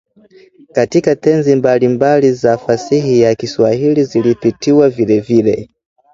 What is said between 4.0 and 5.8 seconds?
zilipitiwa vilevile